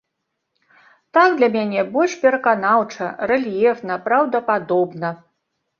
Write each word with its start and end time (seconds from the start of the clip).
Так 1.17 1.29
для 1.41 1.49
мяне 1.57 1.85
больш 1.97 2.17
пераканаўча, 2.23 3.13
рэльефна, 3.35 4.03
праўдападобна. 4.09 5.19